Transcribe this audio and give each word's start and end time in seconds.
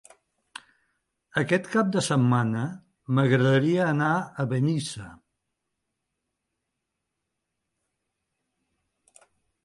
Aquest 1.41 1.67
cap 1.73 1.89
de 1.95 2.01
setmana 2.05 2.61
m'agradaria 3.17 3.83
anar 3.89 4.07
a 4.43 4.45
Benissa. 4.53 5.09